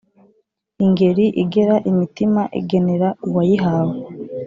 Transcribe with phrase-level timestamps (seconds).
[0.85, 3.95] Ingeri igera imitima igenera uwayihawe